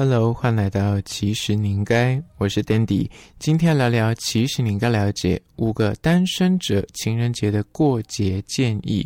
[0.00, 9.04] Hello，欢迎来到其实你应该，我是 Dandy，今天聊聊其实你应该了解五个单身者情人节的过节建议。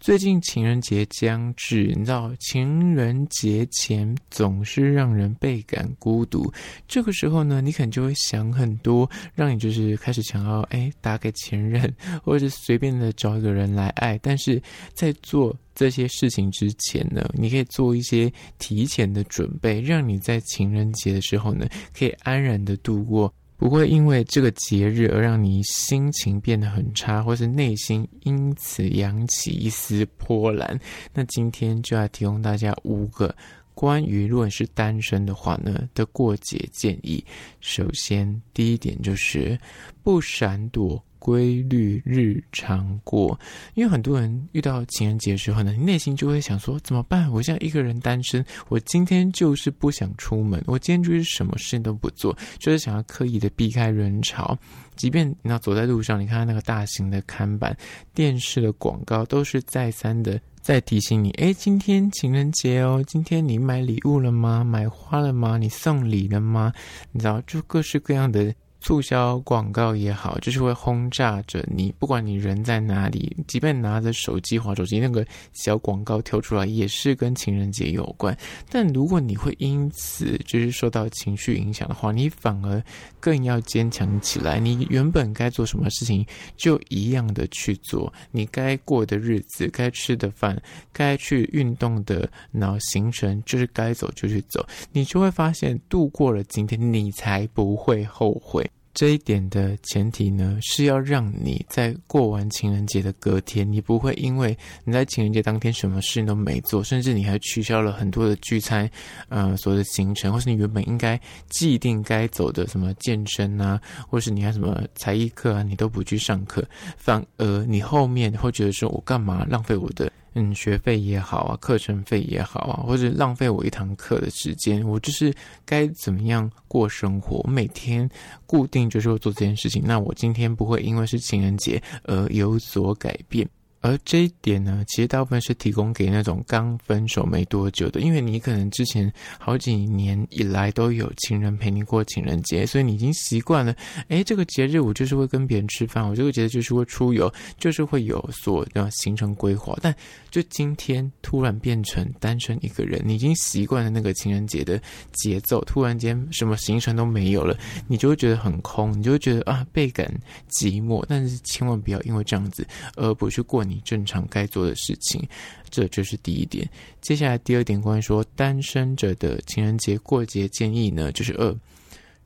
[0.00, 6.50] 最近情人节将至，你知道情人节前总是让人倍感孤独。
[6.86, 11.92] 这个时候呢，你可能就会想很多，让你就是开始想要哎打给前任，
[12.22, 14.16] 或者是随便的找一个人来爱。
[14.22, 14.62] 但是
[14.94, 23.32] 在做这些事情之前呢，你可以做一些提前的准备，让你在情人节的时候呢，可以安然的度过。
[23.58, 30.78] 不会因为这个节日而让你心情变得很差，或是内心因此扬起一丝波澜。
[31.12, 33.34] 那今天就要提供大家五个
[33.74, 37.22] 关于如果你是单身的话呢的过节建议。
[37.60, 39.58] 首先，第一点就是
[40.04, 41.04] 不闪躲。
[41.18, 43.38] 规律日常过，
[43.74, 47.30] 因为很多人遇到情人节的时候呢，你内心就会想说怎么办？
[47.30, 54.56] 我现在一个人单身，我今天就是不想出门，我今天就是什么事情都不做，就是想要刻意的避开人潮。
[54.96, 57.76] 即便你要走在路上，你看那个大型的看板、
[58.14, 64.64] 电视的广告，都是再三的 在提醒你：哎，今天情人节哦，今天你买礼物了吗？
[64.64, 65.56] 买花了吗？
[65.56, 66.72] 你送礼了吗？
[67.12, 68.52] 你知道，就各式各样的。
[68.88, 78.34] 促销广告也好，就是会轰炸着你，不管你人在哪里，即便拿着手机滑手机，那个小广告跳出来也是跟情人节有关。
[78.70, 82.82] 但如果你会因此就是受到情绪影响的话，你反而
[83.20, 84.58] 更要坚强起来。
[84.58, 86.24] 你原本该做什么事情，
[86.56, 88.10] 就一样的去做。
[88.30, 90.58] 你该过的日子，该吃的饭，
[90.94, 94.66] 该去运动的脑行程，就是该走就去走。
[94.92, 98.66] 你就会发现，度过了今天，你才不会后悔。
[98.98, 108.90] 这一点的前提呢，是要让你在过完情人节的隔天，你不会因为你在情人节当天什么事情都没做，甚至你还取消了很多的聚餐，
[109.28, 111.16] 呃，所有的行程，或是你原本应该
[111.48, 120.10] 既定该走的什么健身啊，或是你还什么才艺课啊，你都不去上课，反而你后面会觉得说，我干嘛浪费我的。
[120.34, 125.34] 嗯，学费也好啊，课程费也好啊，或者浪费我一堂课的时间，我就是
[125.64, 127.42] 该怎么样过生活？
[127.48, 128.08] 每天
[128.46, 133.48] 固定就是会做这件事情，那我今天不会因为是情人节而有所改变。
[133.80, 143.74] 而这一点呢，其实大部分是提供给那种刚分手没多久的，因为你可能之前好几年以来都有情人陪你过情人节，所以你已经习惯了。
[144.08, 149.76] 哎，这个节日我就是会跟别人吃饭，我这个节日就是会出游，就是会有所的行程规划。
[149.80, 149.94] 但
[150.30, 154.80] 就今天突然变成单身一个人，你已经习惯了那个情人节的
[155.12, 157.56] 节奏，突然间什么行程都没有了，
[157.86, 160.12] 你就会觉得很空，你就会觉得啊倍感
[160.50, 161.04] 寂寞。
[161.08, 165.22] 但是千万不要因为这样子而不去过你正常该做的事情，
[165.68, 166.68] 这就是第一点。
[167.00, 171.54] 接下来第二点，关于说单身者的情人节过节建议呢，就是二，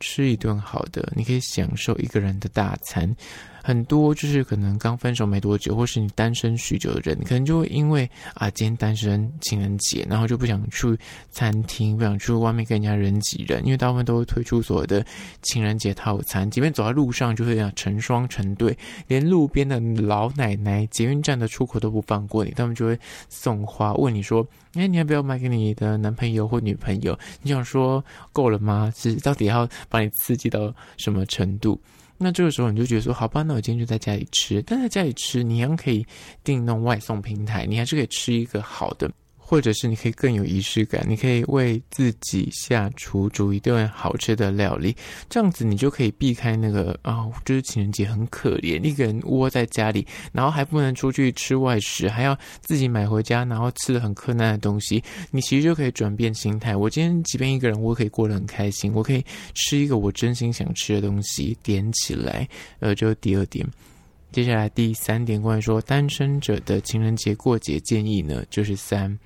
[0.00, 3.14] 吃一顿好的，你可以享受一个人的大餐。
[3.60, 10.98] 很多就是可能刚分手没多久，或是你单身许久的人，可能就会因为啊，今天单身情人节，然后就不想去
[11.30, 15.04] 餐厅，不想去外面跟人家人挤人，因为大部分都会推出所谓的
[15.42, 18.74] 情人节套餐，即便走在路上就会成双成对，
[19.06, 22.98] 连路边的老奶奶、捷运站的出口都不放过你，他们就会
[23.28, 28.90] 送花问你说：“哎，你要不要买给你的男朋友或女朋友？”你想说够了吗？
[28.96, 31.80] 是到底要把你刺激到什么程度？
[32.16, 34.60] 那这个时候你就觉得说，好吧，那我今天就在家里吃。
[34.62, 36.04] 但在家里吃，你一样可以
[36.42, 39.08] 订那种外送平台，你还是可以吃一个好的。
[39.48, 44.94] 或者是你可以更有仪式感，你可以为自己下厨煮一顿好吃的料理，
[45.30, 56.76] 这样子你就可以避开那个啊、就是情人节很可怜，一个人窝在家里，然后还不能出去吃外食，还要自己买回家，然后吃的很困难的东西，你其实就可以转变心态。
[56.76, 62.46] 我今天即便一个人，我可以过得很开心，我可以吃一个我真心想吃的东西，点起来。
[62.80, 63.66] 呃，就第二点，
[64.30, 69.18] 接下来第三点，关于说单身者的情人节过节建议呢，就是三。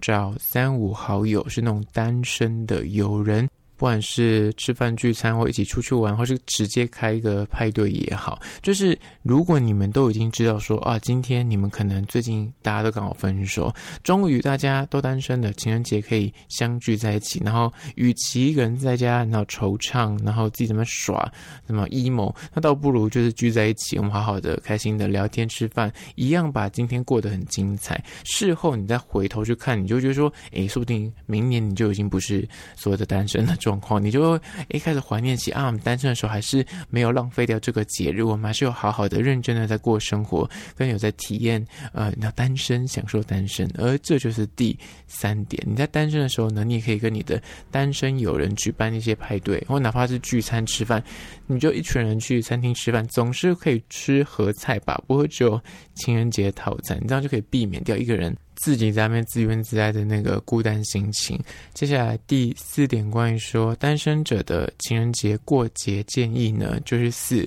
[0.00, 3.48] 找三五好友，是那种单身的友人。
[3.82, 13.74] 不管是吃饭聚餐，或一起出去玩，或是直接开一个派对也好，就是如果你们都已经知道说啊，今天你们可能最近大家都刚好分手，
[14.04, 21.28] 终于大家都单身的情人节可以相聚在一起，然后与其一个人在家然后惆怅，然后自己怎么耍，
[21.66, 28.00] 什么 emo，那倒不如就是聚在一起，我们好好的开心的聊天吃饭，一样把今天过得很精彩。
[28.22, 33.56] 事后你再回头去看，你就觉得说，诶，说不定明年你就已经不是所谓的单身了。
[33.72, 41.64] 状况，你就会一开始怀念起啊，我们单身的时候还是没有浪费掉这个节日，我们还是有好好的、认真的在过生活，跟有在体验
[41.94, 45.62] 呃，那单身享受单身，而这就是第三点。
[45.66, 51.02] 你在单身的时候呢，你也可以跟你的单身友人举办一些派对，或哪怕是聚餐吃饭，
[51.46, 55.02] 你就一群人去餐厅吃饭，总是可以吃合菜吧？
[55.06, 55.58] 不会只有
[55.94, 58.36] 情人节套餐，你这样就可以避免掉一个人。
[58.62, 61.36] 自己在那边自怨自艾的那个孤单心情。
[61.74, 67.44] 接下来第四点，关于说单身者的情人节过节建议呢，就是四，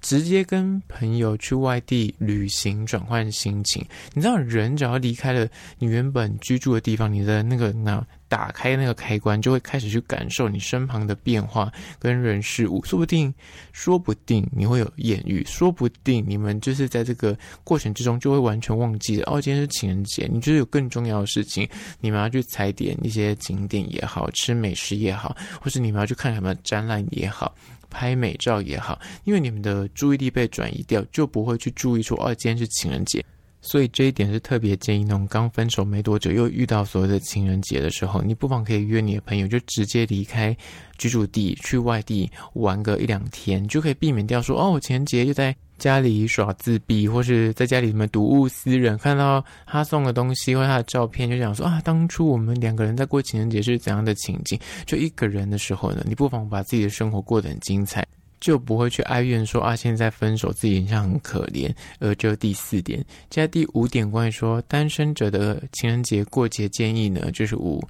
[0.00, 3.84] 直接跟朋友去外地旅行转换心情。
[4.14, 5.46] 你知道，人只要离开了
[5.78, 8.02] 你原本居住的地方，你的那个那。
[8.28, 12.82] 打开那个开关，就会开始去感受你身旁的变化跟人事物。
[12.84, 13.32] 说不定，
[13.72, 19.30] 说不定你会有艳遇，说不定你们就是在这个过程之中就会完全忘记了。
[19.30, 21.68] 哦，今天是情人节，你就是有更重要的事情，
[22.00, 27.54] 你们要去踩点一些景点也好，吃美食也好，或是你们要去看什么展览也好，
[27.88, 33.24] 拍美照也好，因为你们的注意力被转移掉，就不会去注意说哦，今天是情人节。
[33.64, 40.56] 所以这一点是特别建议那种刚分手没多久又遇到所谓的情人节的时候，你不妨可以约你的朋友，就直接离开
[40.98, 54.60] 居住地去外地玩个一两天，就可以避免掉说哦，情人节又在家里耍自闭，或是在家里什么睹物思人，看到他送的东西或他的照片，就想说啊，当初我们两个人在过情人节是怎样的情景？
[54.86, 58.06] 就一个人的时候呢，你不妨把自己的生活过得很精彩。
[58.44, 61.74] 就不会去哀怨说啊，现在分手自己好像很可怜。
[61.98, 63.00] 而这第四点，
[63.30, 67.82] 接下来第五点，关于说单身者的情人节过节建议呢，就是五。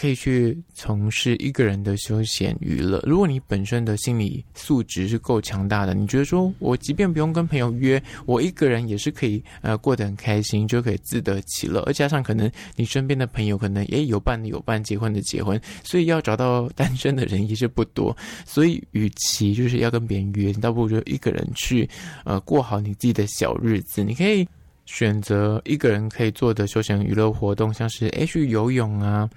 [0.00, 3.04] 可以去从事一个人的休闲娱乐。
[3.06, 11.82] 如果你本身的心理素质是够强大的，你觉得说我即便不用跟朋友约，我一个人也是可以呃过得很开心，就可以自得其乐。
[11.82, 18.16] 而加上可能你身边的朋友可能也有伴的有伴，结婚的结婚，所以要找到单身的人也是不多。
[18.46, 21.86] 所以与其就是要跟别人约，你倒不如就一个人去
[22.24, 24.02] 呃过好你自己的小日子。
[24.02, 24.48] 你可以
[24.86, 29.28] 选择一个人可以做的休闲娱乐活动，像是诶去游泳啊。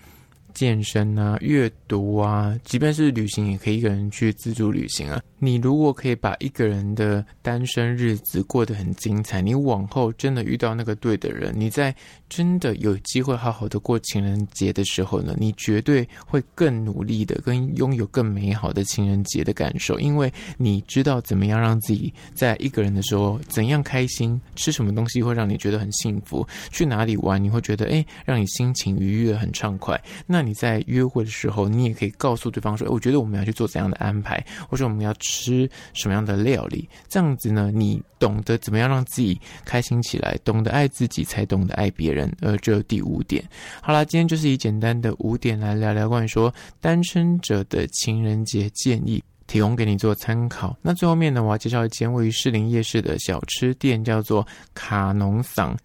[0.54, 5.22] 健身啊，阅读啊，即便是旅行，也可以一个人去自助旅行啊。
[5.40, 11.94] 你如果可以把一个人的单身日子过得很精彩，你往后真的遇到那个对的人，你在
[12.30, 30.02] 真的有机会好好的过情人节的时候呢，你绝对会更努力的，跟拥有更美好的情人节的感受，因为你知道怎么样让自己在一个人的时候怎样开心，吃什么东西会让你觉得很幸福，去哪里玩你会觉得诶，让你心情愉悦很畅快。
[30.26, 35.70] 那你在约会的时候，你也可以告诉对方说，我觉得我们要去做怎样的安排，或者我们要吃。
[35.94, 36.88] 什么样的料理？
[37.08, 37.72] 这样子呢？
[37.74, 42.32] 你懂得怎么样让自己开心起来，懂得爱自己，才懂得爱别人。
[42.42, 43.44] 而这第五点，
[43.82, 50.76] 好啦，今天就是以简单的五点来聊聊关于说单身者的情人节建议，提供给你做参考。
[50.82, 55.78] 那最后面呢，我要介绍一间位于士林夜市的小吃店，叫做卡农桑。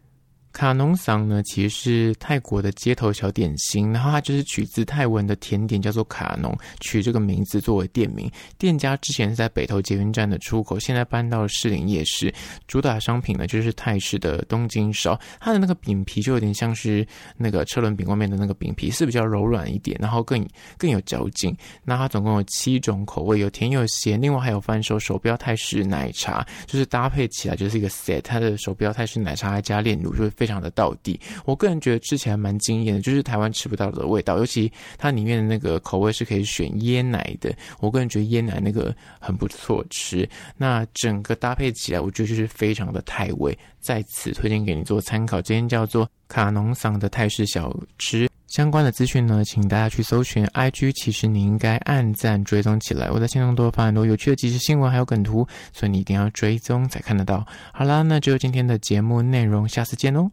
[0.59, 8.29] 卡农桑呢，其实是泰国的街头小点心，然后它就是取自泰文的甜点，叫做卡农，取这个名字作为店名。
[8.59, 12.35] 店家之前是在北投捷运站的出口，现在搬到了士林夜市。
[12.67, 17.07] 主打商品呢，就是泰式的东京烧，它的那个饼皮就有点像是
[17.37, 20.45] 那个车轮饼外面的那个饼皮，是比较柔软一点，然后更
[20.77, 21.57] 更有嚼劲。
[21.85, 28.23] 那它总共有七种口味，有甜有咸，另外还有贩售手标泰式奶茶，就是搭配起来就是一个 set。
[28.23, 34.39] 它的手标泰式奶茶还加炼乳，就会非非常的道地，我个人觉得吃起来蛮惊艳的，就是台湾吃不到的味道。
[34.39, 40.27] 尤其它里面的那个口味是可以选椰奶的，我个人觉得椰奶那个很不错吃。
[40.57, 45.39] 那整个搭配起来，我觉得就是非常的泰味，在此推荐给你做参考。
[45.43, 53.11] 今天叫做卡农桑的泰式小吃，相关的资讯呢，请大家去搜寻 IG，其实你应该按赞追踪起来。
[53.11, 57.47] 我在线上都发很多有趣的即时新闻，还有梗图，所以你一定要追踪才看得到。
[57.73, 60.31] 好啦，那就今天的节目内容，下次见哦。